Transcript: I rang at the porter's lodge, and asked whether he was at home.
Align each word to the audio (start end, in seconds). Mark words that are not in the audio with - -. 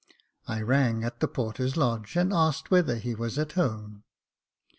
I 0.47 0.63
rang 0.63 1.03
at 1.03 1.19
the 1.19 1.27
porter's 1.27 1.77
lodge, 1.77 2.15
and 2.15 2.33
asked 2.33 2.71
whether 2.71 2.95
he 2.95 3.13
was 3.13 3.37
at 3.37 3.51
home. 3.51 4.03